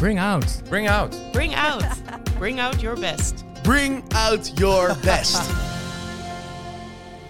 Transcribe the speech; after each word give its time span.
Bring 0.00 0.18
out. 0.18 0.62
Bring 0.68 0.88
out. 0.88 1.14
Bring 1.32 1.54
out. 1.54 1.84
Bring 2.38 2.60
out 2.60 2.80
your 2.80 3.00
best. 3.00 3.44
Bring 3.62 4.02
out 4.14 4.58
your 4.58 4.96
best. 5.02 5.50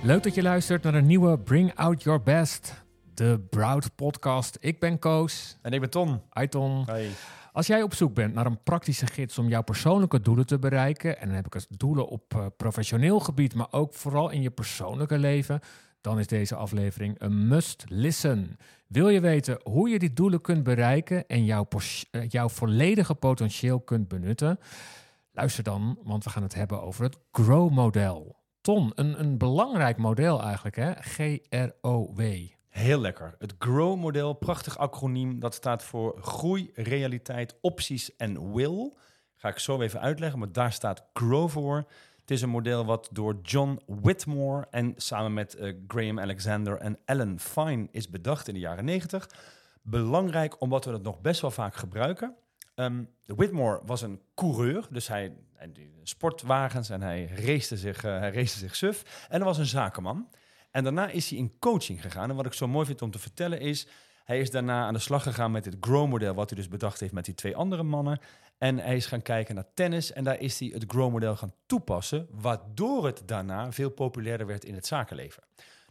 Leuk 0.03 0.23
dat 0.23 0.35
je 0.35 0.43
luistert 0.43 0.83
naar 0.83 0.95
een 0.95 1.07
nieuwe 1.07 1.39
Bring 1.39 1.75
Out 1.75 2.03
Your 2.03 2.23
Best, 2.23 2.85
de 3.15 3.47
Broud 3.51 3.95
podcast. 3.95 4.57
Ik 4.61 4.81
ben 4.81 4.99
Koos. 4.99 5.59
en 5.63 5.73
ik 5.73 5.81
ben 5.81 5.91
Ton. 5.91 6.21
Hi 6.33 6.49
Ton. 6.49 6.85
Hey. 6.87 7.09
Als 7.53 7.67
jij 7.67 7.83
op 7.83 7.95
zoek 7.95 8.15
bent 8.15 8.35
naar 8.35 8.47
een 8.47 8.63
praktische 8.63 9.07
gids 9.07 9.39
om 9.39 9.49
jouw 9.49 9.63
persoonlijke 9.63 10.21
doelen 10.21 10.47
te 10.47 10.59
bereiken, 10.59 11.21
en 11.21 11.27
dan 11.27 11.37
heb 11.37 11.47
ik 11.47 11.53
het 11.53 11.67
doelen 11.71 12.09
op 12.09 12.35
uh, 12.37 12.47
professioneel 12.57 13.21
gebied, 13.21 13.55
maar 13.55 13.69
ook 13.71 13.95
vooral 13.95 14.31
in 14.31 14.43
je 14.43 14.51
persoonlijke 14.51 15.19
leven, 15.19 15.61
dan 16.01 16.19
is 16.19 16.27
deze 16.27 16.55
aflevering 16.55 17.15
een 17.19 17.49
must 17.49 17.85
listen. 17.89 18.57
Wil 18.87 19.09
je 19.09 19.21
weten 19.21 19.61
hoe 19.63 19.89
je 19.89 19.99
die 19.99 20.13
doelen 20.13 20.41
kunt 20.41 20.63
bereiken 20.63 21.27
en 21.27 21.45
jouw, 21.45 21.69
uh, 22.11 22.29
jouw 22.29 22.49
volledige 22.49 23.15
potentieel 23.15 23.81
kunt 23.81 24.09
benutten? 24.09 24.59
Luister 25.33 25.65
dan, 25.65 25.99
want 26.03 26.25
we 26.25 26.31
gaan 26.31 26.43
het 26.43 26.55
hebben 26.55 26.83
over 26.83 27.05
het 27.05 27.19
GROW-model. 27.33 28.39
Ton, 28.61 28.93
een, 28.95 29.21
een 29.21 29.39
belangrijk 29.39 29.97
model 29.97 30.43
eigenlijk, 30.43 30.77
hè? 30.77 30.93
G-R-O-W. 30.95 32.21
Heel 32.69 33.01
lekker. 33.01 33.35
Het 33.39 33.55
GROW-model, 33.59 34.33
prachtig 34.33 34.79
acroniem, 34.79 35.41
dat 35.41 35.55
staat 35.55 35.83
voor 35.83 36.19
groei, 36.21 36.71
realiteit, 36.75 37.55
opties 37.61 38.17
en 38.17 38.53
will. 38.53 38.93
Ga 39.37 39.49
ik 39.49 39.59
zo 39.59 39.81
even 39.81 40.01
uitleggen, 40.01 40.39
maar 40.39 40.53
daar 40.53 40.73
staat 40.73 41.05
GROW 41.13 41.49
voor. 41.49 41.87
Het 42.31 42.39
is 42.39 42.45
een 42.45 42.51
model 42.51 42.85
wat 42.85 43.09
door 43.13 43.39
John 43.43 43.81
Whitmore 43.87 44.67
en 44.71 44.95
samen 44.97 45.35
met 45.35 45.57
uh, 45.59 45.75
Graham 45.89 46.21
Alexander 46.21 46.79
en 46.79 46.99
Alan 47.05 47.41
Fine 47.41 47.89
is 47.91 48.09
bedacht 48.09 48.49
in 48.49 48.55
de 48.55 48.61
jaren 48.61 48.85
90. 48.85 49.29
Belangrijk 49.83 50.61
omdat 50.61 50.85
we 50.85 50.93
het 50.93 51.03
nog 51.03 51.21
best 51.21 51.41
wel 51.41 51.51
vaak 51.51 51.75
gebruiken. 51.75 52.35
Um, 52.75 53.09
Whitmore 53.27 53.81
was 53.85 54.03
een 54.03 54.21
coureur, 54.35 54.87
dus 54.91 55.09
hij, 55.09 55.33
hij 55.55 55.73
sportwagens 56.03 56.91
en 56.91 57.03
hij 57.03 57.31
race 57.35 57.77
zich, 57.77 58.05
uh, 58.05 58.19
hij 58.19 58.33
race 58.33 58.59
zich 58.59 58.77
suf. 58.77 59.27
En 59.29 59.37
hij 59.37 59.47
was 59.47 59.59
een 59.59 59.67
zakenman. 59.67 60.29
En 60.71 60.85
daarna 60.85 61.09
is 61.09 61.31
hij 61.31 61.39
in 61.39 61.59
coaching 61.59 62.03
gegaan. 62.03 62.31
En 62.31 62.37
wat 62.37 62.47
ik 62.47 62.53
zo 62.53 62.69
mooi 62.69 62.87
vind 62.87 63.03
om 63.03 63.11
te 63.11 63.19
vertellen 63.19 63.61
is... 63.61 63.87
hij 64.31 64.41
is 64.41 64.51
daarna 64.51 64.85
aan 64.87 64.95
de 64.95 65.01
slag 65.01 65.23
gegaan 65.23 65.51
met 65.51 65.65
het 65.65 65.77
GROW-model... 65.81 66.35
wat 66.35 66.51
hij 66.51 66.59
dus 66.59 66.69
bedacht 66.69 67.01
heeft 67.01 67.13
met 67.13 67.25
die 67.25 67.35
twee 67.35 67.57
andere 67.57 67.83
mannen. 67.83 68.19
En 68.59 68.79
hij 68.79 68.97
is 68.97 69.07
gaan 69.07 69.23
kijken 69.23 69.55
naar 69.55 69.65
tennis... 69.75 70.13
en 70.13 70.25
daar 70.25 70.41
is 70.41 70.59
hij 70.59 70.71
het 70.75 70.85
GROW-model 70.87 71.37
gaan 71.37 71.55
toepassen... 71.67 72.27
waardoor 72.31 73.07
het 73.07 73.23
daarna 73.27 73.73
veel 73.73 73.91
populairder 73.91 74.47
werd 74.47 74.65
in 74.65 74.75
het 74.75 74.87
zakenleven. 74.87 75.43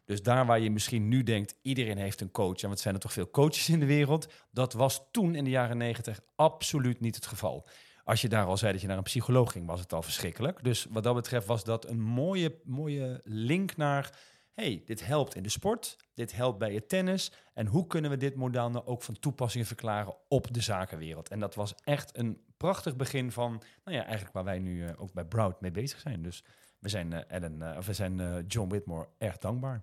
Dus 0.06 0.22
daar 0.22 0.46
waar 0.46 0.60
je 0.60 0.72
misschien 0.72 1.08
nu 1.08 1.24
denkt, 1.24 1.56
iedereen 1.62 1.98
heeft 1.98 2.22
een 2.22 2.32
coach. 2.32 2.62
En 2.62 2.70
wat 2.70 2.80
zijn 2.80 2.94
er 2.94 3.00
toch 3.00 3.14
veel 3.14 3.30
coaches 3.30 3.70
in 3.70 3.80
de 3.80 3.86
wereld? 3.86 4.34
Dat 4.52 4.74
was 4.74 5.02
toen 5.12 5.36
in 5.36 5.44
de 5.44 5.50
jaren 5.50 5.78
negentig 5.78 6.20
absoluut 6.36 7.00
niet 7.00 7.16
het 7.16 7.26
geval. 7.26 7.68
Als 8.04 8.22
je 8.22 8.30
daar 8.30 8.46
al 8.46 8.58
zei 8.58 8.72
dat 8.72 8.82
je 8.82 8.88
naar 8.88 8.98
een 8.98 9.04
psycholoog 9.04 9.52
ging, 9.52 9.66
was 9.66 9.80
het 9.80 9.94
al 9.94 10.02
verschrikkelijk. 10.02 10.64
Dus 10.64 10.88
wat 10.90 11.04
dat 11.04 11.16
betreft 11.16 11.48
was 11.48 11.64
dat 11.64 11.90
een 11.90 12.02
mooie, 12.02 12.56
mooie 12.64 13.22
link 13.24 13.78
naar... 13.78 14.18
hey, 14.60 14.82
dit 14.86 15.06
helpt 15.06 15.36
in 15.36 15.44
de 15.44 15.50
sport, 15.50 15.98
dit 16.14 16.36
helpt 16.36 16.60
bij 16.60 16.74
het 16.74 16.90
tennis. 16.90 17.32
En 17.54 17.68
hoe 17.68 17.88
kunnen 17.88 18.12
we 18.12 18.18
dit 18.18 18.36
model 18.36 18.70
nou 18.70 18.86
ook 18.86 19.02
van 19.02 19.20
toepassing 19.20 19.68
verklaren 19.68 20.16
op 20.28 20.54
de 20.54 20.62
zakenwereld? 20.62 21.30
En 21.30 21.40
dat 21.40 21.56
was 21.56 21.76
echt 21.84 22.18
een 22.18 22.42
prachtig 22.58 22.96
begin 22.96 23.32
van, 23.32 23.62
nou 23.84 23.98
ja, 23.98 24.04
eigenlijk 24.04 24.34
waar 24.34 24.44
wij 24.44 24.60
nu 24.60 24.84
uh, 24.84 24.90
ook 24.98 25.14
bij 25.14 25.26
Broud 25.26 25.62
mee 25.62 25.72
bezig 25.72 26.00
zijn. 26.00 26.22
Dus 26.24 26.44
we 26.80 26.90
zijn, 26.90 27.12
uh, 27.12 27.20
Ellen, 27.28 27.60
uh, 27.60 27.78
of 27.78 27.86
we 27.86 27.94
zijn 27.94 28.46
John 28.48 28.70
Whitmore 28.70 29.08
erg 29.18 29.38
dankbaar. 29.38 29.82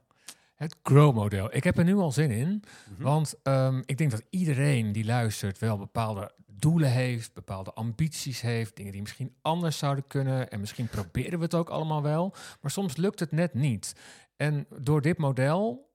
Het 0.55 0.77
GROW-model. 0.83 1.55
Ik 1.55 1.65
heb 1.65 1.79
er 1.79 1.85
nu 1.85 1.95
al 1.95 2.13
zin 2.13 2.31
in, 2.31 2.49
mm-hmm. 2.49 3.05
want 3.05 3.35
um, 3.43 3.83
ik 3.87 3.99
denk 3.99 4.11
dat 4.11 4.23
iedereen 4.31 4.93
die 4.93 5.05
luistert 5.05 5.59
wel 5.59 5.79
bepaalde 5.79 6.33
doelen 6.47 6.91
heeft, 6.91 7.35
bepaalde 7.35 7.73
ambities 7.73 8.41
heeft, 8.41 8.77
dingen 8.77 8.93
die 8.93 9.01
misschien 9.01 9.35
anders 9.43 9.79
zouden 9.79 10.07
kunnen. 10.07 10.51
En 10.51 10.61
misschien 10.61 10.89
proberen 10.89 11.39
we 11.39 11.45
het 11.45 11.55
ook 11.55 11.69
allemaal 11.69 12.03
wel, 12.03 12.35
maar 12.61 12.71
soms 12.71 12.97
lukt 12.97 13.21
het 13.21 13.33
net 13.33 13.55
niet. 13.55 13.95
En 14.37 14.67
door 14.79 15.01
dit 15.01 15.19
model 15.19 15.91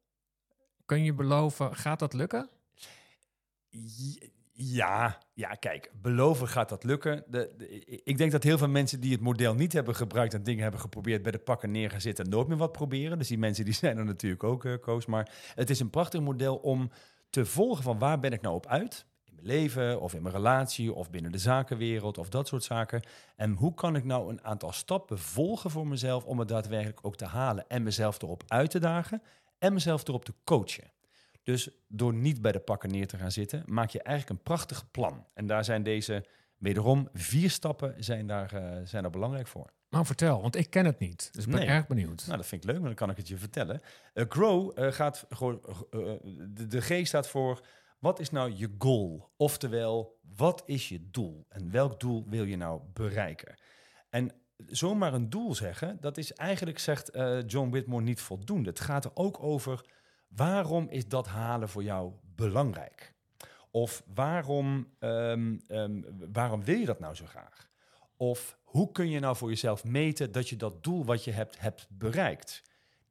kun 0.86 1.04
je 1.04 1.14
beloven, 1.14 1.76
gaat 1.76 2.00
dat 2.00 2.14
lukken? 2.14 2.50
Ja, 4.52 5.18
ja, 5.34 5.50
kijk, 5.50 5.92
beloven 6.02 6.48
gaat 6.48 6.70
dat 6.70 6.84
lukken. 6.84 7.24
De, 7.28 7.56
ik 8.04 8.18
denk 8.18 8.32
dat 8.32 8.44
heel 8.44 8.58
veel 8.58 8.70
mensen 8.70 9.00
die 9.00 9.12
het 9.12 9.22
model 9.22 9.54
niet 9.54 9.74
hebben 9.74 9.96
gebruikt 9.96 10.34
en 10.34 10.44
dingen 10.44 10.62
hebben 10.62 10.82
geprobeerd 10.82 11.22
bij 11.22 11.32
de 11.32 11.40
pakken 11.40 11.72
neer 11.72 11.90
gaan 11.90 12.02
zitten, 12.02 12.30
nooit 12.30 12.48
meer 12.48 12.58
wat 12.58 12.72
proberen. 12.72 13.18
Dus 13.18 13.28
die 13.28 13.38
mensen 13.38 13.66
die 13.66 13.74
zijn 13.84 13.98
er 13.98 14.06
natuurlijk 14.06 14.44
ook, 14.44 14.66
uh, 14.66 14.74
Koos. 14.82 15.06
Maar 15.06 15.32
het 15.56 15.70
is 15.70 15.80
een 15.80 15.90
prachtig 15.90 16.22
model 16.22 16.56
om 16.56 16.92
te 17.30 17.46
volgen 17.46 17.84
van 17.84 18.00
waar 18.00 18.20
ben 18.20 18.32
ik 18.32 18.42
nou 18.42 18.56
op 18.56 18.68
uit? 18.68 19.06
Mijn 19.42 19.56
leven 19.56 20.02
of 20.02 20.14
in 20.14 20.22
mijn 20.22 20.36
relatie 20.36 20.94
of 20.94 21.10
binnen 21.10 21.32
de 21.32 21.38
zakenwereld 21.38 22.18
of 22.18 22.30
dat 22.30 22.48
soort 22.48 22.64
zaken. 22.64 23.04
En 23.36 23.52
hoe 23.52 23.74
kan 23.74 23.96
ik 23.96 24.04
nou 24.04 24.30
een 24.30 24.44
aantal 24.44 24.72
stappen 24.72 25.20
volgen 25.20 25.72
voor 25.72 25.88
mezelf 25.88 26.24
om 26.26 26.40
het 26.40 26.48
daadwerkelijk 26.48 27.00
ook 27.02 27.16
te 27.16 27.26
halen 27.26 27.66
en 27.68 27.84
mezelf 27.84 28.22
erop 28.22 28.44
uit 28.48 28.70
te 28.70 28.80
dagen 28.80 29.22
en 29.60 29.74
mezelf 29.74 30.08
erop 30.08 30.26
te 30.26 30.34
coachen. 30.44 30.92
Dus 31.44 31.70
door 31.88 32.14
niet 32.14 32.42
bij 32.42 32.52
de 32.52 32.60
pakken 32.60 32.92
neer 32.92 33.08
te 33.08 33.18
gaan 33.18 33.32
zitten, 33.32 33.64
maak 33.66 33.90
je 33.90 34.02
eigenlijk 34.04 34.40
een 34.40 34.44
prachtig 34.44 34.92
plan. 34.92 35.26
En 35.34 35.48
daar 35.48 35.64
zijn 35.64 35.84
deze, 35.84 36.26
wederom, 36.58 37.10
vier 37.14 37.50
stappen 37.50 38.04
zijn 38.04 38.28
daar, 38.28 38.54
uh, 38.54 38.78
zijn 38.84 39.02
daar 39.02 39.12
belangrijk 39.12 39.48
voor. 39.48 39.72
Nou, 39.90 40.06
vertel, 40.06 40.42
want 40.42 40.56
ik 40.56 40.70
ken 40.70 40.86
het 40.86 41.00
niet. 41.00 41.30
Dus 41.32 41.46
ik 41.46 41.52
ben 41.52 41.60
nee. 41.60 41.70
erg 41.70 41.88
benieuwd. 41.88 42.24
Nou, 42.26 42.38
dat 42.38 42.48
vind 42.48 42.64
ik 42.64 42.70
leuk, 42.70 42.80
maar 42.80 42.88
dan 42.88 42.96
kan 42.96 43.10
ik 43.10 43.18
het 43.18 43.28
je 43.28 43.38
vertellen. 43.38 43.82
Uh, 44.14 44.26
grow 44.30 44.80
uh, 44.80 44.92
gaat 44.92 45.26
gewoon. 45.30 45.62
de, 46.50 46.68
de 46.68 46.82
G 46.82 47.08
staat 47.08 47.28
voor. 47.28 47.62
Wat 48.02 48.20
is 48.20 48.32
nou 48.32 48.52
je 48.52 48.76
goal? 48.78 49.32
Oftewel, 49.38 50.20
wat 50.36 50.64
is 50.66 50.90
je 50.90 51.10
doel? 51.12 51.46
En 51.50 51.72
welk 51.72 52.00
doel 52.00 52.26
wil 52.28 52.44
je 52.44 52.58
nou 52.58 52.82
bereiken? 52.94 53.56
En 54.10 54.32
zomaar 54.68 55.14
een 55.14 55.30
doel 55.30 55.56
zeggen, 55.56 55.98
dat 56.00 56.18
is 56.18 56.34
eigenlijk, 56.34 56.80
zegt 56.80 57.12
John 57.46 57.70
Whitmore, 57.70 58.04
niet 58.04 58.22
voldoende. 58.22 58.70
Het 58.70 58.80
gaat 58.80 59.06
er 59.06 59.12
ook 59.14 59.44
over 59.44 59.86
Waarom 60.36 60.88
is 60.90 61.08
dat 61.08 61.28
halen 61.28 61.70
voor 61.70 61.84
jou 61.84 62.14
belangrijk? 62.36 63.14
Of 63.72 64.04
waarom, 64.14 64.88
um, 65.00 65.62
um, 65.68 66.06
waarom 66.34 66.64
wil 66.64 66.78
je 66.78 66.86
dat 66.86 67.00
nou 67.00 67.16
zo 67.16 67.26
graag? 67.26 67.70
Of 68.18 68.58
hoe 68.64 68.92
kun 68.92 69.10
je 69.10 69.20
nou 69.20 69.36
voor 69.36 69.50
jezelf 69.50 69.84
meten 69.84 70.32
dat 70.32 70.50
je 70.50 70.56
dat 70.56 70.84
doel 70.84 71.06
wat 71.06 71.24
je 71.24 71.32
hebt, 71.32 71.60
hebt 71.60 71.88
bereikt? 71.90 72.62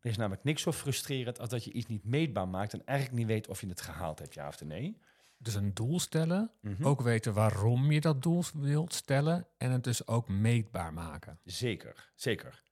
Er 0.00 0.10
is 0.10 0.16
namelijk 0.16 0.44
niks 0.44 0.62
zo 0.62 0.72
frustrerend 0.72 1.40
als 1.40 1.48
dat 1.48 1.64
je 1.64 1.72
iets 1.72 1.86
niet 1.86 2.04
meetbaar 2.04 2.48
maakt 2.48 2.72
en 2.72 2.84
eigenlijk 2.84 3.18
niet 3.18 3.26
weet 3.26 3.48
of 3.48 3.60
je 3.60 3.66
het 3.66 3.80
gehaald 3.80 4.18
hebt, 4.18 4.34
ja 4.34 4.48
of 4.48 4.64
nee. 4.64 5.00
Dus 5.38 5.54
een 5.54 5.74
doel 5.74 6.00
stellen, 6.00 6.50
mm-hmm. 6.60 6.86
ook 6.86 7.00
weten 7.00 7.34
waarom 7.34 7.90
je 7.90 8.00
dat 8.00 8.22
doel 8.22 8.44
wilt 8.54 8.94
stellen 8.94 9.46
en 9.56 9.70
het 9.70 9.84
dus 9.84 10.06
ook 10.06 10.28
meetbaar 10.28 10.92
maken. 10.92 11.38
Zeker, 11.44 12.10
zeker. 12.14 12.62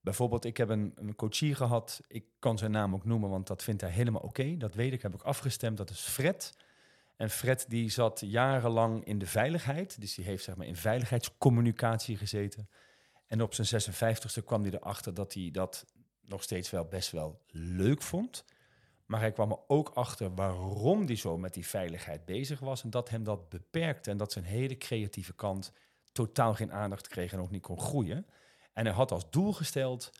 Bijvoorbeeld, 0.00 0.44
ik 0.44 0.56
heb 0.56 0.68
een, 0.68 0.92
een 0.94 1.14
coachie 1.14 1.54
gehad. 1.54 2.00
Ik 2.08 2.24
kan 2.38 2.58
zijn 2.58 2.70
naam 2.70 2.94
ook 2.94 3.04
noemen, 3.04 3.30
want 3.30 3.46
dat 3.46 3.62
vindt 3.62 3.80
hij 3.80 3.90
helemaal 3.90 4.20
oké. 4.20 4.40
Okay. 4.40 4.56
Dat 4.56 4.74
weet 4.74 4.92
ik, 4.92 5.02
heb 5.02 5.14
ik 5.14 5.22
afgestemd. 5.22 5.76
Dat 5.76 5.90
is 5.90 6.00
Fred. 6.00 6.56
En 7.16 7.30
Fred 7.30 7.64
die 7.68 7.90
zat 7.90 8.20
jarenlang 8.20 9.04
in 9.04 9.18
de 9.18 9.26
veiligheid. 9.26 10.00
Dus 10.00 10.14
die 10.14 10.24
heeft 10.24 10.44
zeg 10.44 10.56
maar 10.56 10.66
in 10.66 10.76
veiligheidscommunicatie 10.76 12.16
gezeten. 12.16 12.68
En 13.26 13.42
op 13.42 13.54
zijn 13.54 13.82
56e 13.82 14.44
kwam 14.44 14.62
hij 14.62 14.70
erachter 14.70 15.14
dat 15.14 15.34
hij 15.34 15.48
dat 15.52 15.86
nog 16.26 16.42
steeds 16.42 16.70
wel 16.70 16.84
best 16.84 17.10
wel 17.10 17.40
leuk 17.50 18.02
vond. 18.02 18.44
Maar 19.06 19.20
hij 19.20 19.32
kwam 19.32 19.50
er 19.50 19.58
ook 19.66 19.88
achter 19.88 20.34
waarom 20.34 21.06
hij 21.06 21.16
zo 21.16 21.38
met 21.38 21.54
die 21.54 21.66
veiligheid 21.66 22.24
bezig 22.24 22.60
was. 22.60 22.82
En 22.82 22.90
dat 22.90 23.08
hem 23.08 23.24
dat 23.24 23.48
beperkte. 23.48 24.10
En 24.10 24.16
dat 24.16 24.32
zijn 24.32 24.44
hele 24.44 24.78
creatieve 24.78 25.34
kant 25.34 25.72
totaal 26.12 26.54
geen 26.54 26.72
aandacht 26.72 27.08
kreeg 27.08 27.32
en 27.32 27.40
ook 27.40 27.50
niet 27.50 27.62
kon 27.62 27.80
groeien. 27.80 28.26
En 28.72 28.84
hij 28.84 28.94
had 28.94 29.12
als 29.12 29.30
doel 29.30 29.52
gesteld: 29.52 30.10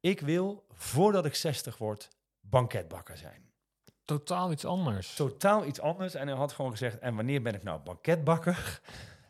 ik 0.00 0.20
wil 0.20 0.64
voordat 0.72 1.24
ik 1.24 1.34
60 1.34 1.78
word 1.78 2.08
banketbakker 2.40 3.16
zijn. 3.16 3.50
Totaal 4.04 4.52
iets 4.52 4.64
anders. 4.64 5.14
Totaal 5.14 5.66
iets 5.66 5.80
anders. 5.80 6.14
En 6.14 6.28
hij 6.28 6.36
had 6.36 6.52
gewoon 6.52 6.70
gezegd: 6.70 6.98
en 6.98 7.14
wanneer 7.14 7.42
ben 7.42 7.54
ik 7.54 7.62
nou 7.62 7.80
banketbakker? 7.80 8.80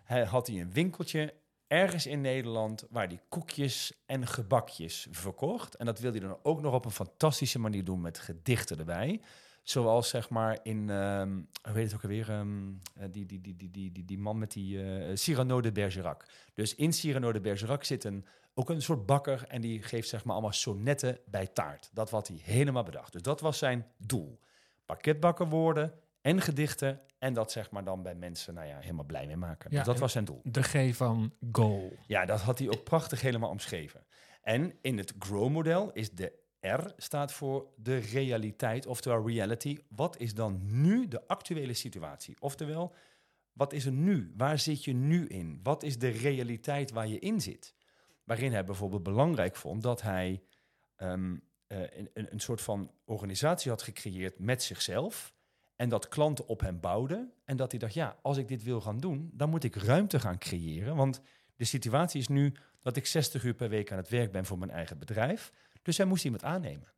Hij 0.04 0.24
had 0.24 0.47
hij 0.47 0.60
een 0.60 0.72
winkeltje 0.72 1.34
ergens 1.71 2.07
in 2.07 2.21
Nederland 2.21 2.87
waar 2.91 3.07
hij 3.07 3.21
koekjes 3.28 4.03
en 4.07 4.27
gebakjes 4.27 5.07
verkocht. 5.11 5.75
En 5.75 5.87
dat 5.87 5.99
wilde 5.99 6.19
hij 6.19 6.28
dan 6.28 6.39
ook 6.43 6.61
nog 6.61 6.75
op 6.75 6.84
een 6.84 6.91
fantastische 6.91 7.59
manier 7.59 7.84
doen 7.84 8.01
met 8.01 8.19
gedichten 8.19 8.78
erbij. 8.78 9.21
Zoals 9.63 10.09
zeg 10.09 10.28
maar 10.31 10.59
in, 10.63 10.89
um, 10.89 11.49
hoe 11.63 11.77
heet 11.77 11.84
het 11.84 11.95
ook 11.95 12.03
alweer, 12.03 12.31
um, 12.31 12.81
die, 13.11 13.27
die, 13.27 13.41
die, 13.41 13.57
die, 13.57 13.71
die, 13.71 13.93
die, 13.93 14.05
die 14.05 14.19
man 14.19 14.39
met 14.39 14.53
die 14.53 14.77
uh, 14.77 15.17
Cyrano 15.17 15.61
de 15.61 15.72
Bergerac. 15.72 16.27
Dus 16.55 16.75
in 16.75 16.93
Cyrano 16.93 17.33
de 17.33 17.41
Bergerac 17.41 17.84
zit 17.84 18.05
een, 18.05 18.27
ook 18.55 18.71
een 18.71 18.83
soort 18.83 19.07
bakker 19.07 19.45
en 19.49 19.61
die 19.61 19.83
geeft 19.83 20.09
zeg 20.09 20.25
maar 20.25 20.33
allemaal 20.33 20.53
sonnetten 20.53 21.19
bij 21.27 21.47
taart. 21.47 21.91
Dat 21.93 22.11
wat 22.11 22.28
hij 22.28 22.41
helemaal 22.43 22.83
bedacht. 22.83 23.13
Dus 23.13 23.22
dat 23.22 23.41
was 23.41 23.59
zijn 23.59 23.87
doel. 23.97 24.41
Pakketbakker 24.87 25.49
worden 25.49 25.93
en 26.21 26.41
gedichten 26.41 27.01
en 27.19 27.34
dat 27.34 27.53
zeg 27.53 27.71
maar 27.71 27.84
dan 27.84 28.03
bij 28.03 28.15
mensen 28.15 28.55
nou 28.55 28.67
ja, 28.67 28.78
helemaal 28.78 29.05
blij 29.05 29.27
mee 29.27 29.37
maken. 29.37 29.71
Ja, 29.71 29.77
dus 29.77 29.87
dat 29.87 29.99
was 29.99 30.13
zijn 30.13 30.25
doel. 30.25 30.41
De 30.45 30.63
G 30.63 30.97
van 30.97 31.34
goal. 31.53 31.93
Ja, 32.07 32.25
dat 32.25 32.41
had 32.41 32.59
hij 32.59 32.69
ook 32.69 32.84
prachtig 32.84 33.21
helemaal 33.21 33.51
omschreven. 33.51 34.07
En 34.43 34.75
in 34.81 34.99
het 34.99 35.15
GROW-model 35.19 35.93
is 35.93 36.11
de 36.11 36.33
R 36.61 36.93
staat 36.97 37.33
voor 37.33 37.67
de 37.77 37.97
realiteit, 37.97 38.87
oftewel 38.87 39.27
reality. 39.28 39.78
Wat 39.89 40.19
is 40.19 40.34
dan 40.34 40.61
nu 40.63 41.09
de 41.09 41.27
actuele 41.27 41.75
situatie? 41.75 42.37
Oftewel, 42.39 42.95
wat 43.53 43.72
is 43.72 43.84
er 43.84 43.93
nu? 43.93 44.33
Waar 44.37 44.59
zit 44.59 44.84
je 44.84 44.93
nu 44.93 45.27
in? 45.27 45.61
Wat 45.63 45.83
is 45.83 45.99
de 45.99 46.09
realiteit 46.09 46.91
waar 46.91 47.09
je 47.09 47.19
in 47.19 47.41
zit? 47.41 47.75
Waarin 48.25 48.53
hij 48.53 48.65
bijvoorbeeld 48.65 49.03
belangrijk 49.03 49.57
vond 49.57 49.83
dat 49.83 50.03
hij 50.03 50.43
ehm, 50.97 51.37
eh, 51.67 51.81
een, 51.81 52.11
een, 52.15 52.33
een 52.33 52.41
soort 52.41 52.61
van 52.61 52.91
organisatie 53.05 53.71
had 53.71 53.83
gecreëerd 53.83 54.39
met 54.39 54.63
zichzelf. 54.63 55.34
En 55.80 55.88
dat 55.88 56.09
klanten 56.09 56.47
op 56.47 56.60
hem 56.60 56.80
bouwden. 56.80 57.32
En 57.44 57.56
dat 57.56 57.71
hij 57.71 57.80
dacht, 57.80 57.94
ja, 57.94 58.16
als 58.22 58.36
ik 58.36 58.48
dit 58.48 58.62
wil 58.62 58.80
gaan 58.80 58.98
doen, 58.98 59.30
dan 59.32 59.50
moet 59.50 59.65
ik 59.65 59.77
ruimte 59.77 60.21
gaan 60.21 60.38
creëren. 60.38 60.97
Want 60.97 61.21
de 61.56 61.65
situatie 61.65 62.21
is 62.21 62.28
nu 62.28 62.54
dat 62.82 62.97
ik 62.97 63.06
60 63.06 63.44
uur 63.44 63.54
per 63.54 63.68
week 63.68 63.92
aan 63.92 63.98
het 63.98 64.09
werk 64.09 64.32
ben 64.32 64.44
voor 64.44 64.59
mijn 64.59 64.71
eigen 64.71 64.98
bedrijf. 64.98 65.53
Dus 65.82 65.97
hij 65.97 66.06
moest 66.06 66.24
iemand 66.24 66.44
aannemen. 66.44 66.88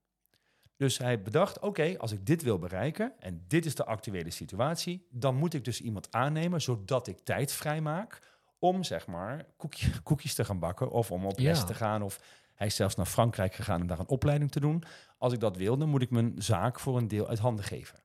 Dus 0.76 0.99
hij 0.99 1.23
bedacht, 1.23 1.58
oké, 1.58 1.99
als 1.99 2.12
ik 2.12 2.26
dit 2.26 2.43
wil 2.43 2.58
bereiken 2.58 3.12
en 3.19 3.44
dit 3.49 3.67
is 3.67 3.75
de 3.75 3.84
actuele 3.84 4.31
situatie, 4.31 5.06
dan 5.11 5.37
moet 5.37 5.55
ik 5.55 5.64
dus 5.64 5.81
iemand 5.81 6.12
aannemen 6.12 6.61
zodat 6.61 7.06
ik 7.06 7.19
tijd 7.19 7.52
vrijmaak 7.52 8.20
om 8.58 8.82
zeg 8.82 9.06
maar 9.06 9.46
koekje, 9.56 10.00
koekjes 10.02 10.35
te 10.35 10.44
gaan 10.44 10.58
bakken 10.58 10.90
of 10.90 11.11
om 11.11 11.26
op 11.26 11.38
Ja. 11.38 11.44
les 11.44 11.64
te 11.64 11.75
gaan 11.75 12.02
of 12.02 12.20
hij 12.55 12.67
is 12.67 12.76
zelfs 12.76 12.94
naar 12.94 13.06
Frankrijk 13.06 13.55
gegaan 13.55 13.81
om 13.81 13.87
daar 13.87 13.99
een 13.99 14.08
opleiding 14.08 14.50
te 14.50 14.61
doen. 14.61 14.82
Als 15.19 15.32
ik 15.32 15.40
dat 15.40 15.56
wil, 15.56 15.76
dan 15.76 15.88
moet 15.88 16.02
ik 16.02 16.11
mijn 16.11 16.35
zaak 16.37 16.81
voor 16.81 16.96
een 16.96 17.08
deel 17.08 17.28
uit 17.28 17.38
handen 17.38 17.64
geven. 17.64 18.01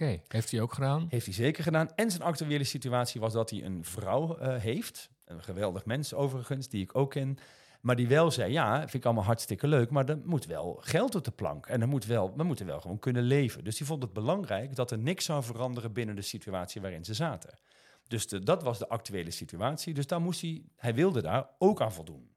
Oké, 0.00 0.20
heeft 0.28 0.50
hij 0.50 0.60
ook 0.60 0.72
gedaan? 0.72 1.06
Heeft 1.08 1.24
hij 1.24 1.34
zeker 1.34 1.62
gedaan. 1.62 1.90
En 1.94 2.10
zijn 2.10 2.22
actuele 2.22 2.64
situatie 2.64 3.20
was 3.20 3.32
dat 3.32 3.50
hij 3.50 3.64
een 3.64 3.84
vrouw 3.84 4.36
eh, 4.36 4.60
heeft. 4.60 5.10
Een 5.24 5.42
geweldig 5.42 5.84
mens 5.84 6.14
overigens, 6.14 6.68
die 6.68 6.82
ik 6.82 6.96
ook 6.96 7.10
ken. 7.10 7.38
Maar 7.80 7.96
die 7.96 8.08
wel 8.08 8.30
zei, 8.30 8.52
ja, 8.52 8.78
vind 8.78 8.94
ik 8.94 9.04
allemaal 9.04 9.24
hartstikke 9.24 9.66
leuk, 9.66 9.90
maar 9.90 10.08
er 10.08 10.18
moet 10.24 10.46
wel 10.46 10.78
geld 10.80 11.14
op 11.14 11.24
de 11.24 11.30
plank. 11.30 11.66
En 11.66 11.80
er 11.80 11.88
moet 11.88 12.04
wel, 12.04 12.36
we 12.36 12.42
moeten 12.42 12.66
wel 12.66 12.80
gewoon 12.80 12.98
kunnen 12.98 13.22
leven. 13.22 13.64
Dus 13.64 13.76
die 13.76 13.86
vond 13.86 14.02
het 14.02 14.12
belangrijk 14.12 14.74
dat 14.74 14.90
er 14.90 14.98
niks 14.98 15.24
zou 15.24 15.42
veranderen 15.42 15.92
binnen 15.92 16.16
de 16.16 16.22
situatie 16.22 16.80
waarin 16.80 17.04
ze 17.04 17.14
zaten. 17.14 17.58
Dus 18.06 18.26
dat 18.26 18.62
was 18.62 18.78
de 18.78 18.88
actuele 18.88 19.30
situatie. 19.30 19.94
Dus 19.94 20.06
daar 20.06 20.20
moest 20.20 20.40
hij, 20.40 20.62
hij 20.76 20.94
wilde 20.94 21.22
daar 21.22 21.48
ook 21.58 21.80
aan 21.80 21.92
voldoen. 21.92 22.30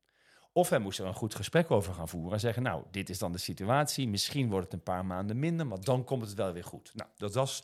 Of 0.54 0.70
hij 0.70 0.80
moest 0.80 1.00
er 1.00 1.06
een 1.06 1.14
goed 1.14 1.36
gesprek 1.36 1.72
over 1.72 1.94
gaan 1.94 2.10
voeren 2.10 2.34
en 2.34 2.40
zeggen, 2.40 2.64
nou, 2.64 2.84
dit 2.92 3.10
is 3.10 3.20
dan 3.20 3.32
de 3.32 3.38
situatie. 3.38 4.08
Misschien 4.08 4.50
wordt 4.50 4.66
het 4.66 4.74
een 4.74 4.84
paar 4.84 5.06
maanden 5.06 5.40
minder, 5.40 5.68
maar 5.68 5.82
dan 5.82 6.04
komt 6.04 6.22
het 6.22 6.34
wel 6.34 6.54
weer 6.54 6.64
goed. 6.64 6.92
Nou, 6.94 7.10
dat 7.18 7.34
was 7.34 7.64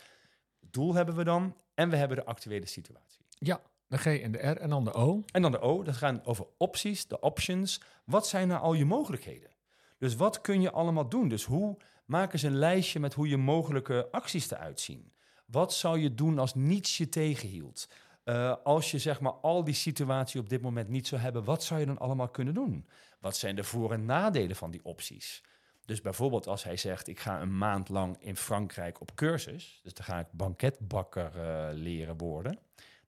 het 0.59 0.73
doel 0.73 0.93
hebben 0.93 1.15
we 1.15 1.23
dan. 1.23 1.55
En 1.73 1.89
we 1.89 1.95
hebben 1.95 2.17
de 2.17 2.25
actuele 2.25 2.65
situatie. 2.65 3.25
Ja, 3.29 3.61
de 3.87 3.97
G 3.97 4.05
en 4.05 4.31
de 4.31 4.37
R 4.37 4.57
en 4.57 4.69
dan 4.69 4.83
de 4.83 4.93
O. 4.93 5.23
En 5.31 5.41
dan 5.41 5.51
de 5.51 5.59
O, 5.59 5.83
dat 5.83 5.95
gaat 5.95 6.25
over 6.25 6.47
opties, 6.57 7.07
de 7.07 7.19
options. 7.19 7.81
Wat 8.05 8.27
zijn 8.27 8.47
nou 8.47 8.61
al 8.61 8.73
je 8.73 8.85
mogelijkheden? 8.85 9.49
Dus 9.97 10.15
wat 10.15 10.41
kun 10.41 10.61
je 10.61 10.71
allemaal 10.71 11.09
doen? 11.09 11.27
Dus 11.27 11.43
hoe 11.43 11.77
maak 12.05 12.33
eens 12.33 12.41
een 12.41 12.57
lijstje 12.57 12.99
met 12.99 13.13
hoe 13.13 13.27
je 13.27 13.37
mogelijke 13.37 14.07
acties 14.11 14.51
eruit 14.51 14.79
zien? 14.79 15.11
Wat 15.45 15.73
zou 15.73 15.99
je 15.99 16.13
doen 16.13 16.39
als 16.39 16.55
niets 16.55 16.97
je 16.97 17.09
tegenhield? 17.09 17.87
Eh, 18.27 18.55
als 18.63 18.91
je 18.91 18.99
zeg 18.99 19.19
maar 19.19 19.31
al 19.31 19.63
die 19.63 19.73
situatie 19.73 20.39
op 20.39 20.49
dit 20.49 20.61
moment 20.61 20.89
niet 20.89 21.07
zou 21.07 21.21
hebben, 21.21 21.43
wat 21.43 21.63
zou 21.63 21.79
je 21.79 21.85
dan 21.85 21.97
allemaal 21.97 22.29
kunnen 22.29 22.53
doen? 22.53 22.87
Wat 23.19 23.37
zijn 23.37 23.55
de 23.55 23.63
voor- 23.63 23.91
en 23.91 24.05
nadelen 24.05 24.55
van 24.55 24.71
die 24.71 24.83
opties? 24.83 25.43
Dus 25.85 26.01
bijvoorbeeld 26.01 26.47
als 26.47 26.63
hij 26.63 26.77
zegt, 26.77 27.07
ik 27.07 27.19
ga 27.19 27.41
een 27.41 27.57
maand 27.57 27.89
lang 27.89 28.15
in 28.19 28.35
Frankrijk 28.35 29.01
op 29.01 29.15
cursus, 29.15 29.79
dus 29.83 29.93
dan 29.93 30.05
ga 30.05 30.19
ik 30.19 30.25
banketbakker 30.31 31.31
eh, 31.35 31.67
leren 31.73 32.17
worden, 32.17 32.59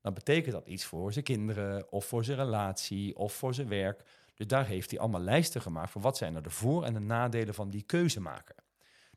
dan 0.01 0.13
betekent 0.13 0.53
dat 0.53 0.67
iets 0.67 0.85
voor 0.85 1.13
zijn 1.13 1.25
kinderen 1.25 1.91
of 1.91 2.05
voor 2.05 2.23
zijn 2.23 2.37
relatie 2.37 3.17
of 3.17 3.33
voor 3.33 3.53
zijn 3.53 3.67
werk. 3.67 4.03
Dus 4.35 4.47
daar 4.47 4.65
heeft 4.65 4.89
hij 4.91 4.99
allemaal 4.99 5.21
lijsten 5.21 5.61
gemaakt 5.61 5.91
voor 5.91 6.01
wat 6.01 6.17
zijn 6.17 6.35
er 6.35 6.43
de 6.43 6.49
voor- 6.49 6.83
en 6.83 6.93
de 6.93 6.99
nadelen 6.99 7.53
van 7.53 7.69
die 7.69 7.81
keuze 7.83 8.21
maken. 8.21 8.55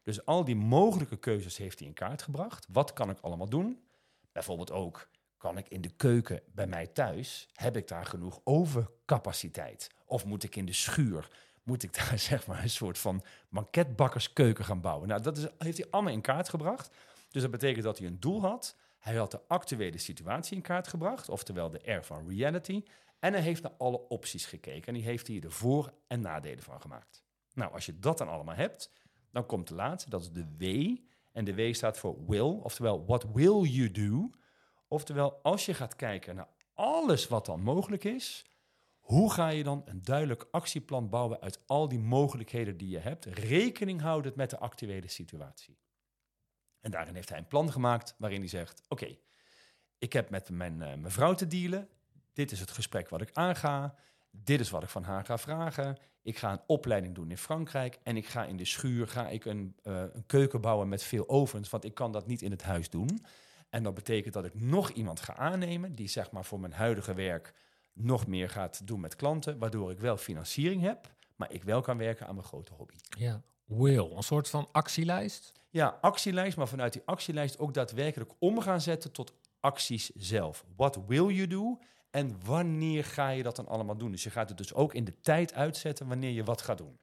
Dus 0.02 0.26
al 0.26 0.44
die 0.44 0.56
mogelijke 0.56 1.16
keuzes 1.16 1.56
heeft 1.56 1.78
hij 1.78 1.88
in 1.88 1.94
kaart 1.94 2.22
gebracht. 2.22 2.66
Wat 2.72 2.92
kan 2.92 3.10
ik 3.10 3.18
allemaal 3.20 3.48
doen? 3.48 3.80
Bijvoorbeeld 4.32 4.72
ook, 4.72 5.08
kan 5.42 5.58
ik 5.58 5.68
in 5.68 5.80
de 5.80 5.90
keuken 5.96 6.40
bij 6.54 6.66
mij 6.66 6.86
thuis, 6.86 7.48
heb 7.52 7.76
ik 7.76 7.88
daar 7.88 8.06
genoeg 8.06 8.40
overcapaciteit? 8.44 9.90
Of 10.04 10.24
moet 10.24 10.42
ik 10.42 10.56
in 10.56 10.66
de 10.66 10.72
schuur, 10.72 11.28
moet 11.62 11.82
ik 11.82 11.94
daar 11.94 12.18
zeg 12.30 12.46
maar 12.46 12.62
een 12.62 12.70
soort 12.70 12.98
van 12.98 13.24
banketbakkerskeuken 13.48 14.64
gaan 14.64 14.80
bouwen? 14.80 15.08
Nou, 15.08 15.22
dat 15.22 15.36
is, 15.36 15.46
heeft 15.58 15.78
hij 15.78 15.86
allemaal 15.90 16.12
in 16.12 16.20
kaart 16.20 16.48
gebracht. 16.48 16.90
Dus 17.30 17.42
dat 17.42 17.50
betekent 17.50 17.84
dat 17.84 17.98
hij 17.98 18.06
een 18.06 18.20
doel 18.20 18.40
had. 18.40 18.76
Hij 18.98 19.14
had 19.14 19.30
de 19.30 19.40
actuele 19.46 19.98
situatie 19.98 20.56
in 20.56 20.62
kaart 20.62 20.88
gebracht, 20.88 21.28
oftewel 21.28 21.70
de 21.70 21.92
R 21.92 22.04
van 22.04 22.28
reality. 22.28 22.84
En 23.18 23.32
hij 23.32 23.42
heeft 23.42 23.62
naar 23.62 23.74
alle 23.78 24.08
opties 24.08 24.46
gekeken 24.46 24.86
en 24.86 24.94
die 24.94 25.04
heeft 25.04 25.26
hier 25.26 25.40
de 25.40 25.50
voor- 25.50 25.92
en 26.06 26.20
nadelen 26.20 26.62
van 26.62 26.80
gemaakt. 26.80 27.22
Nou, 27.54 27.72
als 27.72 27.86
je 27.86 27.98
dat 27.98 28.18
dan 28.18 28.28
allemaal 28.28 28.54
hebt, 28.54 28.90
dan 29.30 29.46
komt 29.46 29.68
de 29.68 29.74
laatste, 29.74 30.10
dat 30.10 30.20
is 30.20 30.30
de 30.30 30.46
W. 30.58 30.96
En 31.32 31.44
de 31.44 31.54
W 31.54 31.74
staat 31.74 31.98
voor 31.98 32.26
will, 32.26 32.58
oftewel 32.62 33.04
what 33.04 33.24
will 33.32 33.60
you 33.60 33.90
do? 33.90 34.30
Oftewel, 34.92 35.40
als 35.42 35.66
je 35.66 35.74
gaat 35.74 35.96
kijken 35.96 36.34
naar 36.34 36.48
alles 36.74 37.28
wat 37.28 37.46
dan 37.46 37.60
mogelijk 37.60 38.04
is, 38.04 38.44
hoe 38.98 39.32
ga 39.32 39.48
je 39.48 39.62
dan 39.62 39.82
een 39.84 40.02
duidelijk 40.02 40.46
actieplan 40.50 41.08
bouwen 41.08 41.40
uit 41.40 41.60
al 41.66 41.88
die 41.88 41.98
mogelijkheden 41.98 42.76
die 42.76 42.88
je 42.88 42.98
hebt, 42.98 43.24
rekening 43.24 44.00
houdend 44.00 44.34
met 44.34 44.50
de 44.50 44.58
actuele 44.58 45.08
situatie? 45.08 45.78
En 46.80 46.90
daarin 46.90 47.14
heeft 47.14 47.28
hij 47.28 47.38
een 47.38 47.46
plan 47.46 47.72
gemaakt 47.72 48.14
waarin 48.18 48.40
hij 48.40 48.48
zegt: 48.48 48.82
Oké, 48.88 49.16
ik 49.98 50.12
heb 50.12 50.30
met 50.30 50.50
mijn, 50.50 50.82
eh, 50.82 50.88
mijn 50.88 51.12
vrouw 51.12 51.34
te 51.34 51.46
dealen. 51.46 51.88
Dit 52.32 52.52
is 52.52 52.60
het 52.60 52.70
gesprek 52.70 53.08
wat 53.08 53.20
ik 53.20 53.30
aanga. 53.32 53.94
Dit 54.30 54.60
is 54.60 54.70
wat 54.70 54.82
ik 54.82 54.88
van 54.88 55.04
haar 55.04 55.24
ga 55.24 55.38
vragen. 55.38 55.98
Ik 56.22 56.38
ga 56.38 56.52
een 56.52 56.62
opleiding 56.66 57.14
doen 57.14 57.30
in 57.30 57.38
Frankrijk. 57.38 57.98
En 58.02 58.16
ik 58.16 58.26
ga 58.26 58.44
in 58.44 58.56
de 58.56 58.64
schuur 58.64 59.08
ga 59.08 59.28
ik 59.28 59.44
een, 59.44 59.76
eh, 59.82 60.02
een 60.12 60.26
keuken 60.26 60.60
bouwen 60.60 60.88
met 60.88 61.02
veel 61.02 61.28
ovens. 61.28 61.70
Want 61.70 61.84
ik 61.84 61.94
kan 61.94 62.12
dat 62.12 62.26
niet 62.26 62.42
in 62.42 62.50
het 62.50 62.62
huis 62.62 62.90
doen. 62.90 63.20
En 63.72 63.82
dat 63.82 63.94
betekent 63.94 64.34
dat 64.34 64.44
ik 64.44 64.54
nog 64.54 64.90
iemand 64.90 65.20
ga 65.20 65.36
aannemen. 65.36 65.94
Die 65.94 66.08
zeg 66.08 66.30
maar 66.30 66.44
voor 66.44 66.60
mijn 66.60 66.72
huidige 66.72 67.14
werk 67.14 67.54
nog 67.92 68.26
meer 68.26 68.50
gaat 68.50 68.86
doen 68.86 69.00
met 69.00 69.16
klanten. 69.16 69.58
Waardoor 69.58 69.90
ik 69.90 70.00
wel 70.00 70.16
financiering 70.16 70.82
heb. 70.82 71.14
Maar 71.36 71.52
ik 71.52 71.62
wel 71.62 71.80
kan 71.80 71.98
werken 71.98 72.26
aan 72.26 72.34
mijn 72.34 72.46
grote 72.46 72.72
hobby. 72.74 72.94
Ja. 73.18 73.42
Will, 73.64 74.10
een 74.10 74.22
soort 74.22 74.48
van 74.48 74.68
actielijst. 74.72 75.52
Ja, 75.70 75.98
actielijst, 76.00 76.56
maar 76.56 76.68
vanuit 76.68 76.92
die 76.92 77.02
actielijst 77.04 77.58
ook 77.58 77.74
daadwerkelijk 77.74 78.32
om 78.38 78.60
gaan 78.60 78.80
zetten 78.80 79.12
tot 79.12 79.32
acties 79.60 80.10
zelf. 80.10 80.64
What 80.76 81.00
will 81.06 81.26
you 81.26 81.46
do? 81.46 81.78
En 82.10 82.44
wanneer 82.44 83.04
ga 83.04 83.28
je 83.28 83.42
dat 83.42 83.56
dan 83.56 83.68
allemaal 83.68 83.96
doen? 83.96 84.10
Dus 84.10 84.22
je 84.22 84.30
gaat 84.30 84.48
het 84.48 84.58
dus 84.58 84.74
ook 84.74 84.94
in 84.94 85.04
de 85.04 85.20
tijd 85.20 85.54
uitzetten 85.54 86.08
wanneer 86.08 86.30
je 86.30 86.44
wat 86.44 86.62
gaat 86.62 86.78
doen. 86.78 86.98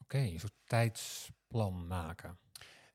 Oké, 0.00 0.18
een 0.18 0.40
soort 0.40 0.58
tijdsplan 0.64 1.86
maken. 1.86 2.38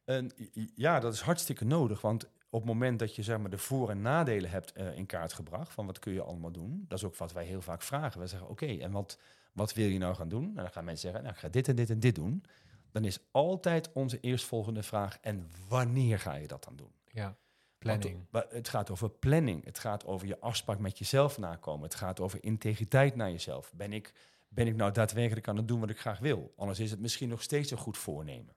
En 0.05 0.31
ja, 0.75 0.99
dat 0.99 1.13
is 1.13 1.21
hartstikke 1.21 1.65
nodig, 1.65 2.01
want 2.01 2.29
op 2.53 2.59
het 2.59 2.69
moment 2.69 2.99
dat 2.99 3.15
je 3.15 3.23
zeg 3.23 3.37
maar, 3.37 3.49
de 3.49 3.57
voor- 3.57 3.89
en 3.89 4.01
nadelen 4.01 4.49
hebt 4.49 4.71
eh, 4.71 4.97
in 4.97 5.05
kaart 5.05 5.33
gebracht, 5.33 5.73
van 5.73 5.85
wat 5.85 5.99
kun 5.99 6.13
je 6.13 6.21
allemaal 6.21 6.51
doen, 6.51 6.85
dat 6.87 6.97
is 6.97 7.03
ook 7.03 7.15
wat 7.15 7.33
wij 7.33 7.45
heel 7.45 7.61
vaak 7.61 7.81
vragen. 7.81 8.21
We 8.21 8.27
zeggen, 8.27 8.49
oké, 8.49 8.65
en 8.65 8.91
wat, 8.91 9.19
wat 9.53 9.73
wil 9.73 9.87
je 9.87 9.97
nou 9.97 10.15
gaan 10.15 10.29
doen? 10.29 10.43
En 10.43 10.55
dan 10.63 10.71
gaan 10.71 10.85
mensen 10.85 11.01
zeggen, 11.01 11.23
nou, 11.23 11.35
ik 11.35 11.41
ga 11.41 11.49
dit 11.49 11.67
en 11.67 11.75
dit 11.75 11.89
en 11.89 11.99
dit 11.99 12.15
doen. 12.15 12.43
Dan 12.91 13.05
is 13.05 13.19
altijd 13.31 13.89
onze 13.93 14.19
eerstvolgende 14.19 14.83
vraag, 14.83 15.17
en 15.21 15.49
wanneer 15.67 16.19
ga 16.19 16.33
je 16.33 16.47
dat 16.47 16.63
dan 16.63 16.75
doen? 16.75 16.91
Ja, 17.07 17.35
planning. 17.77 18.25
Want, 18.29 18.45
het 18.49 18.69
gaat 18.69 18.89
over 18.89 19.09
planning. 19.09 19.65
Het 19.65 19.79
gaat 19.79 20.05
over 20.05 20.27
je 20.27 20.39
afspraak 20.39 20.79
met 20.79 20.97
jezelf 20.97 21.37
nakomen. 21.37 21.83
Het 21.83 21.95
gaat 21.95 22.19
over 22.19 22.43
integriteit 22.43 23.15
naar 23.15 23.31
jezelf. 23.31 23.73
Ben 23.75 23.93
ik, 23.93 24.13
ben 24.49 24.67
ik 24.67 24.75
nou 24.75 24.91
daadwerkelijk 24.91 25.47
aan 25.47 25.57
het 25.57 25.67
doen 25.67 25.79
wat 25.79 25.89
ik 25.89 25.99
graag 25.99 26.19
wil? 26.19 26.53
Anders 26.55 26.79
is 26.79 26.91
het 26.91 26.99
misschien 26.99 27.29
nog 27.29 27.41
steeds 27.41 27.71
een 27.71 27.77
goed 27.77 27.97
voornemen. 27.97 28.55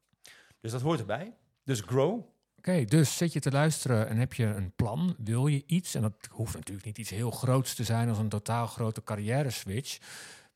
Dus 0.60 0.72
dat 0.72 0.80
hoort 0.80 1.00
erbij. 1.00 1.36
Dus 1.64 1.80
grow. 1.80 2.22
Oké, 2.68 2.84
dus 2.84 3.16
zit 3.16 3.32
je 3.32 3.40
te 3.40 3.50
luisteren 3.50 4.08
en 4.08 4.16
heb 4.16 4.32
je 4.32 4.44
een 4.44 4.72
plan? 4.76 5.14
Wil 5.18 5.46
je 5.46 5.62
iets? 5.66 5.94
En 5.94 6.02
dat 6.02 6.14
hoeft 6.30 6.54
natuurlijk 6.54 6.86
niet 6.86 6.98
iets 6.98 7.10
heel 7.10 7.30
groots 7.30 7.74
te 7.74 7.84
zijn 7.84 8.08
als 8.08 8.18
een 8.18 8.28
totaal 8.28 8.66
grote 8.66 9.02
carrière 9.02 9.50
switch. 9.50 9.98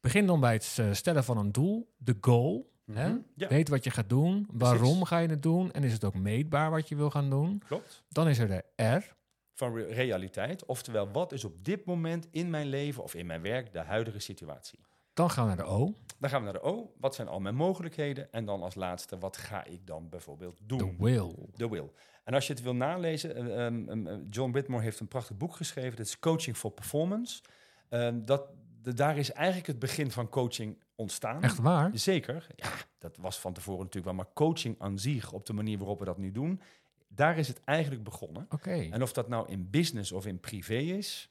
Begin 0.00 0.26
dan 0.26 0.40
bij 0.40 0.52
het 0.52 0.76
eh, 0.78 0.92
stellen 0.92 1.24
van 1.24 1.38
een 1.38 1.52
doel, 1.52 1.92
de 1.96 2.16
goal. 2.20 2.70
Hè? 2.92 3.08
Mhm, 3.08 3.18
ja. 3.34 3.48
Weet 3.48 3.68
wat 3.68 3.84
je 3.84 3.90
gaat 3.90 4.08
doen, 4.08 4.46
waarom 4.52 5.04
ga 5.04 5.18
je 5.18 5.28
het 5.28 5.42
doen 5.42 5.72
en 5.72 5.84
is 5.84 5.92
het 5.92 6.04
ook 6.04 6.14
meetbaar 6.14 6.70
wat 6.70 6.88
je 6.88 6.96
wil 6.96 7.10
gaan 7.10 7.30
doen. 7.30 7.62
Klopt. 7.66 8.02
Dan 8.08 8.28
is 8.28 8.38
er 8.38 8.48
de 8.48 8.84
R. 8.84 9.14
Van 9.54 9.74
re- 9.74 9.86
realiteit. 9.86 10.64
Oftewel, 10.66 11.10
wat 11.10 11.32
is 11.32 11.44
op 11.44 11.64
dit 11.64 11.84
moment 11.84 12.26
in 12.30 12.50
mijn 12.50 12.66
leven 12.66 13.02
of 13.02 13.14
in 13.14 13.26
mijn 13.26 13.42
werk 13.42 13.72
de 13.72 13.78
huidige 13.82 14.18
situatie? 14.18 14.78
Dan 15.14 15.30
gaan 15.30 15.48
we 15.48 15.54
naar 15.54 15.64
de 15.64 15.70
O, 15.72 15.94
Dan 16.18 16.30
gaan 16.30 16.38
we 16.38 16.44
naar 16.44 16.60
de 16.60 16.62
O. 16.68 16.92
Wat 17.00 17.14
zijn 17.14 17.28
al 17.28 17.40
mijn 17.40 17.54
mogelijkheden? 17.54 18.32
En 18.32 18.44
dan 18.44 18.62
als 18.62 18.74
laatste, 18.74 19.18
wat 19.18 19.36
ga 19.36 19.64
ik 19.64 19.86
dan 19.86 20.08
bijvoorbeeld 20.08 20.58
doen? 20.62 20.78
de 20.78 20.94
will. 20.98 21.34
The 21.56 21.70
Will. 21.70 21.90
En 22.24 22.34
als 22.34 22.46
je 22.46 22.52
het 22.52 22.62
wil 22.62 22.74
nalezen, 22.74 23.34
eh, 23.36 23.66
ehm, 23.66 23.88
ehm, 23.88 24.20
John 24.30 24.50
Whitmore 24.52 24.82
heeft 24.82 25.00
een 25.00 25.08
prachtig 25.08 25.36
boek 25.36 25.56
geschreven. 25.56 25.96
Dat 25.96 26.06
is 26.06 26.18
Coaching 26.18 26.56
for 26.56 26.70
Performance. 26.70 27.42
Ehm, 27.88 28.24
dat, 28.24 28.42
de- 28.82 28.94
daar 28.94 29.16
is 29.18 29.32
eigenlijk 29.32 29.66
het 29.66 29.78
begin 29.78 30.10
van 30.10 30.28
coaching 30.28 30.78
ontstaan. 30.94 31.42
Echt 31.42 31.58
waar? 31.58 31.90
Zeker. 31.94 32.46
Ja, 32.56 32.70
dat 32.98 33.16
was 33.16 33.38
van 33.40 33.52
tevoren 33.52 33.78
natuurlijk 33.84 34.06
wel. 34.16 34.24
Maar 34.24 34.32
coaching 34.34 34.74
aan 34.78 34.98
zich, 34.98 35.32
op 35.32 35.46
de 35.46 35.52
manier 35.52 35.78
waarop 35.78 35.98
we 35.98 36.04
dat 36.04 36.18
nu 36.18 36.32
doen, 36.32 36.60
daar 37.08 37.38
is 37.38 37.48
het 37.48 37.60
eigenlijk 37.64 38.02
begonnen. 38.04 38.46
Oké. 38.50 38.88
En 38.90 39.02
of 39.02 39.12
dat 39.12 39.28
nou 39.28 39.48
in 39.48 39.70
business 39.70 40.12
of 40.12 40.26
in 40.26 40.40
privé 40.40 40.74
is, 40.76 41.30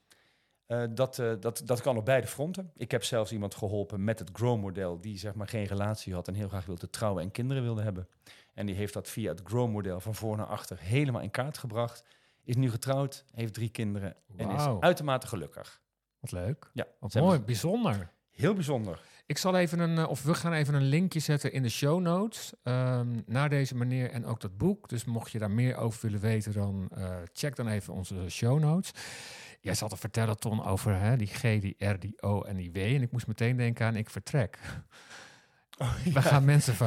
eh, 0.68 0.82
dat, 0.90 1.18
eh, 1.18 1.32
dat, 1.40 1.62
dat 1.64 1.80
kan 1.80 1.96
op 1.96 2.04
beide 2.04 2.26
fronten. 2.26 2.72
Ik 2.76 2.90
heb 2.90 3.04
zelfs 3.04 3.32
iemand 3.32 3.54
geholpen 3.54 4.04
met 4.04 4.18
het 4.18 4.30
Grow-model, 4.32 5.00
die 5.00 5.18
zeg 5.18 5.34
maar 5.34 5.48
geen 5.48 5.64
relatie 5.64 6.14
had 6.14 6.28
en 6.28 6.34
heel 6.34 6.48
graag 6.48 6.66
wilde 6.66 6.90
trouwen 6.90 7.22
en 7.22 7.30
kinderen 7.30 7.62
wilde 7.62 7.82
hebben. 7.82 8.08
En 8.54 8.66
die 8.66 8.74
heeft 8.74 8.94
dat 8.94 9.08
via 9.08 9.30
het 9.30 9.40
Grow-model 9.44 10.00
van 10.00 10.14
voor 10.14 10.36
naar 10.36 10.46
achter 10.46 10.78
helemaal 10.80 11.20
in 11.22 11.30
kaart 11.30 11.58
gebracht. 11.58 12.04
is 12.44 12.56
nu 12.56 12.70
getrouwd, 12.70 13.24
heeft 13.32 13.54
drie 13.54 13.68
kinderen 13.68 14.16
en 14.36 14.50
is 14.50 14.66
uitermate 14.80 15.26
gelukkig. 15.26 15.80
Wat 16.20 16.32
leuk. 16.32 16.70
Ja, 16.72 16.86
Wat 17.00 17.14
mooi, 17.14 17.40
bijzonder. 17.40 18.10
Heel 18.30 18.54
bijzonder. 18.54 19.00
Ik 19.28 19.38
zal 19.38 19.56
even 19.56 19.78
een, 19.78 19.98
eh, 19.98 20.08
of 20.08 20.22
we 20.22 20.34
gaan 20.34 20.52
even 20.52 20.74
een 20.74 20.88
linkje 20.88 21.20
zetten 21.20 21.52
in 21.52 21.62
de 21.62 21.68
show 21.68 22.00
notes 22.00 22.52
ehm, 22.62 23.20
naar 23.26 23.48
deze 23.48 23.74
meneer 23.74 24.10
en 24.10 24.26
ook 24.26 24.40
dat 24.40 24.56
boek. 24.56 24.88
Dus 24.88 25.04
mocht 25.04 25.30
je 25.30 25.38
daar 25.38 25.50
meer 25.50 25.76
over 25.76 26.00
willen 26.02 26.20
weten, 26.20 26.52
dan 26.52 26.88
eh, 26.94 27.16
check 27.32 27.56
dan 27.56 27.68
even 27.68 27.94
onze 27.94 28.28
show 28.28 28.60
notes. 28.60 28.90
Jij 29.60 29.74
zat 29.74 29.90
te 29.90 29.96
vertellen, 29.96 30.36
Ton, 30.36 30.64
over 30.64 31.00
hè, 31.00 31.16
die 31.16 31.26
G, 31.26 31.40
die 31.40 31.86
R, 31.86 31.98
die 31.98 32.22
O 32.22 32.42
en 32.42 32.56
die 32.56 32.72
W. 32.72 32.76
En 32.76 33.02
ik 33.02 33.12
moest 33.12 33.26
meteen 33.26 33.56
denken 33.56 33.86
aan 33.86 33.96
ik 33.96 34.10
vertrek. 34.10 34.58
We 36.12 36.22
gaan 36.22 36.44
mensen 36.44 36.74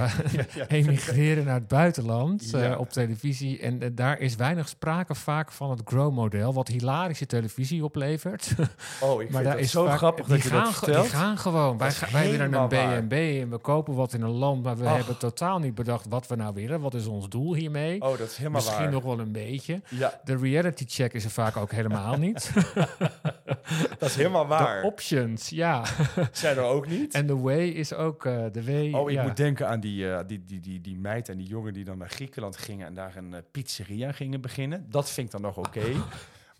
ja. 0.55 0.67
emigreren 0.67 1.45
naar 1.45 1.53
het 1.53 1.67
buitenland 1.67 2.53
eh, 2.53 2.79
op 2.79 2.89
televisie. 2.89 3.59
En 3.59 3.81
eh, 3.81 3.89
daar 3.93 4.19
is 4.19 4.35
weinig 4.35 4.67
sprake 4.69 5.15
vaak 5.15 5.51
van 5.51 5.69
het 5.69 5.81
Grow-model, 5.85 6.53
wat 6.53 6.67
hilarische 6.67 7.25
televisie 7.25 7.83
oplevert. 7.83 8.51
Oh, 9.01 9.21
ik 9.21 9.29
maar 9.31 9.43
daar 9.43 9.51
dat 9.53 9.61
is 9.61 9.71
zo 9.71 9.85
vaak- 9.85 9.97
grappig 9.97 10.25
die 10.25 10.33
dat 10.35 10.43
je 10.43 10.49
gaan, 10.49 10.63
dat 10.63 10.73
vertelt. 10.73 11.01
Die 11.03 11.15
gaan 11.15 11.37
gewoon. 11.37 11.77
Wij, 11.77 11.91
ga- 11.91 12.11
wij 12.11 12.29
willen 12.31 12.53
een. 12.53 12.67
B&B 13.07 13.11
en 13.13 13.49
we 13.49 13.57
kopen 13.57 13.93
wat 13.93 14.13
in 14.13 14.21
een 14.21 14.29
land, 14.29 14.63
maar 14.63 14.77
we 14.77 14.85
Ach. 14.87 14.95
hebben 14.95 15.17
totaal 15.17 15.59
niet 15.59 15.75
bedacht 15.75 16.05
wat 16.09 16.27
we 16.27 16.35
nou 16.35 16.53
willen. 16.53 16.79
Wat 16.81 16.93
is 16.93 17.05
ons 17.05 17.29
doel 17.29 17.55
hiermee? 17.55 18.01
Oh, 18.01 18.17
dat 18.17 18.27
is 18.29 18.37
helemaal 18.37 18.61
Misschien 18.61 18.83
waar. 18.83 18.91
nog 18.93 19.03
wel 19.03 19.19
een 19.19 19.31
beetje. 19.31 19.81
De 20.23 20.37
reality 20.37 20.85
check 20.87 21.13
is 21.13 21.23
er 21.23 21.29
vaak 21.31 21.57
ook 21.57 21.71
helemaal 21.71 22.17
niet. 22.17 22.51
dat 23.99 24.09
is 24.09 24.15
helemaal 24.15 24.47
waar. 24.47 24.81
De 24.81 24.87
options, 24.87 25.49
ja. 25.49 25.83
Zijn 26.31 26.57
er 26.57 26.63
ook 26.63 26.87
niet? 26.87 27.13
En 27.13 27.27
de 27.27 27.37
way 27.37 27.67
is 27.67 27.93
ook 27.93 28.25
eh, 28.25 28.33
de 28.51 28.63
way. 28.65 28.79
Oh, 28.81 29.09
ik 29.09 29.15
ja. 29.15 29.23
moet 29.23 29.37
denken 29.37 29.67
aan 29.67 29.79
die, 29.79 30.11
eh, 30.11 30.27
die, 30.27 30.45
die, 30.45 30.59
die, 30.59 30.81
die 30.81 30.97
meid 30.97 31.29
en 31.29 31.37
die 31.37 31.47
jongen 31.47 31.73
die 31.73 31.83
dan 31.83 31.97
naar 31.97 32.09
Griekenland 32.09 32.57
gingen 32.57 32.87
en 32.87 32.93
daar 32.93 33.15
een 33.15 33.33
eh, 33.33 33.41
pizzeria 33.51 34.11
gingen 34.11 34.41
beginnen. 34.41 34.85
Dat 34.89 35.09
vind 35.09 35.25
ik 35.25 35.31
dan 35.31 35.41
nog 35.41 35.57
oké. 35.57 35.83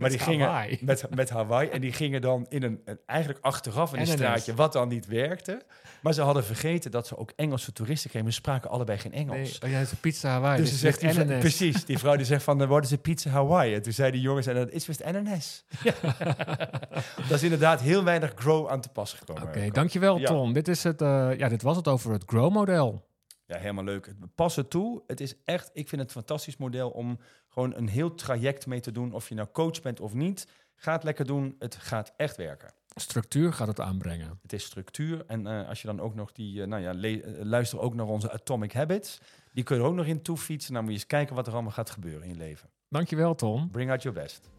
Maar 0.02 0.10
die 0.10 0.20
gingen 0.20 0.48
Hawaii. 0.48 0.80
met, 0.82 1.16
met 1.16 1.30
Hawaii 1.30 1.70
en 1.70 1.82
die 1.82 1.94
gingen 1.94 2.22
dan 2.22 2.46
in 2.50 2.64
een, 2.64 2.82
een 2.86 3.00
eigenlijk 3.06 3.40
achteraf 3.42 3.94
in 3.94 4.00
een 4.00 4.08
straatje, 4.08 4.54
wat 4.54 4.74
dan 4.74 4.88
niet 4.88 5.08
werkte. 5.08 5.62
Maar 6.02 6.14
ze 6.14 6.22
hadden 6.22 6.44
vergeten 6.44 6.92
dat 6.92 7.08
ze 7.08 7.18
ook 7.18 7.32
Engelse 7.36 7.74
toeristen 7.74 8.10
kregen. 8.10 8.28
We 8.28 8.34
spraken 8.34 8.70
allebei 8.70 8.98
geen 8.98 9.14
Engels. 9.14 9.60
Nee, 9.60 9.72
oh, 9.72 9.78
ja, 9.78 9.80
is 9.80 9.94
pizza 10.02 10.30
Hawaii. 10.30 10.62
Dus 10.62 10.70
dus 10.70 10.80
ze 10.80 10.92
zegt 10.92 11.18
NNS. 11.18 11.40
precies, 11.40 11.86
die 11.86 11.98
vrouw 11.98 12.16
die 12.16 12.26
zegt 12.26 12.44
van, 12.44 12.68
wat 12.68 12.84
is 12.84 12.92
een 12.92 13.02
pizza 13.02 13.30
Hawaii? 13.30 13.74
En 13.74 13.82
toen 13.82 13.94
zei 13.94 14.12
die 14.12 14.22
jongen, 14.22 14.44
zei, 14.44 14.58
dat 14.58 14.72
is 14.72 14.86
best 14.86 15.04
NNS. 15.12 15.64
dat 17.28 17.38
is 17.38 17.44
inderdaad 17.44 17.82
heel 17.82 18.04
weinig 18.04 18.32
grow 18.36 18.70
aan 18.70 18.82
te 18.82 18.90
pas 18.90 19.14
gekomen. 19.14 19.44
Oké, 19.44 19.70
dankjewel 19.72 20.18
Ja. 20.18 20.28
Ton. 20.28 20.54
Dit, 20.54 20.68
is 20.68 20.84
het, 20.84 21.02
eh, 21.02 21.30
ja, 21.38 21.50
dit 21.50 21.62
was 21.62 21.78
het 21.78 21.88
over 21.88 22.12
het 22.12 22.24
Grow-model. 22.26 23.10
Ja, 23.52 23.58
helemaal 23.58 23.84
leuk. 23.84 24.06
Het- 24.06 24.36
Pas 24.36 24.56
het 24.56 24.70
toe. 24.70 25.04
Het 25.08 25.20
is 25.22 25.36
echt, 25.46 25.70
ik 25.74 25.90
vind 25.90 26.02
het 26.02 26.10
een 26.10 26.16
fantastisch 26.18 26.58
model 26.58 26.90
om 26.90 27.20
gewoon 27.50 27.76
een 27.76 27.88
heel 27.88 28.16
traject 28.16 28.66
mee 28.68 28.80
te 28.80 28.92
doen. 28.92 29.14
Of 29.14 29.30
je 29.30 29.36
nou 29.36 29.48
coach 29.52 29.82
bent 29.82 30.00
of 30.00 30.14
niet. 30.14 30.48
Ga 30.76 30.92
het 30.94 31.04
lekker 31.04 31.26
doen. 31.26 31.56
Het 31.60 31.76
gaat 31.76 32.14
echt 32.18 32.38
werken. 32.38 32.74
Structuur 32.96 33.54
gaat 33.54 33.68
het 33.68 33.80
aanbrengen. 33.80 34.40
Het 34.42 34.54
is 34.54 34.64
structuur. 34.64 35.24
En 35.28 35.48
eh, 35.48 35.68
als 35.68 35.82
je 35.82 35.88
dan 35.88 36.00
ook 36.00 36.16
nog 36.16 36.32
die, 36.32 36.62
eh, 36.62 36.68
nou 36.68 36.82
ja, 36.82 36.94
eh, 36.96 37.44
luister 37.46 37.80
ook 37.80 37.96
naar 37.96 38.06
onze 38.08 38.32
Atomic 38.32 38.74
Habits. 38.74 39.20
Die 39.54 39.64
kun 39.64 39.76
je 39.76 39.82
er 39.82 39.88
ook 39.88 39.96
nog 39.96 40.06
in 40.06 40.22
toefietsen. 40.22 40.74
Dan 40.74 40.82
moet 40.84 40.92
je 40.92 40.98
eens 40.98 41.08
kijken 41.08 41.36
wat 41.36 41.48
er 41.48 41.54
allemaal 41.54 41.72
gaat 41.72 41.90
gebeuren 41.90 42.24
in 42.24 42.30
je 42.30 42.36
leven. 42.36 42.70
Dankjewel 42.90 43.36
Ton. 43.36 43.70
Bring 43.72 43.90
out 43.92 44.02
your 44.04 44.20
best. 44.22 44.50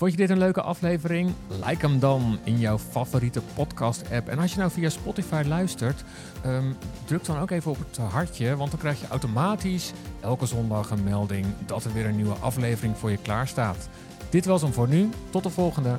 Vond 0.00 0.12
je 0.12 0.18
dit 0.18 0.30
een 0.30 0.38
leuke 0.38 0.62
aflevering? 0.62 1.32
Like 1.66 1.86
hem 1.86 1.98
dan 1.98 2.38
in 2.44 2.58
jouw 2.58 2.78
favoriete 2.78 3.42
podcast-app. 3.54 4.28
En 4.28 4.38
als 4.38 4.52
je 4.52 4.58
nou 4.58 4.70
via 4.70 4.88
Spotify 4.88 5.42
luistert, 5.46 6.04
ehm, 6.42 6.64
druk 7.04 7.24
dan 7.24 7.38
ook 7.38 7.50
even 7.50 7.70
op 7.70 7.78
het 7.78 7.96
hartje, 7.96 8.56
want 8.56 8.70
dan 8.70 8.80
krijg 8.80 9.00
je 9.00 9.06
automatisch 9.08 9.92
elke 10.20 10.46
zondag 10.46 10.90
een 10.90 11.04
melding 11.04 11.46
dat 11.66 11.84
er 11.84 11.92
weer 11.92 12.06
een 12.06 12.16
nieuwe 12.16 12.34
aflevering 12.34 12.96
voor 12.96 13.10
je 13.10 13.16
klaar 13.16 13.48
staat. 13.48 13.88
Dit 14.30 14.44
was 14.44 14.62
hem 14.62 14.72
voor 14.72 14.88
nu. 14.88 15.08
Tot 15.30 15.42
de 15.42 15.50
volgende. 15.50 15.98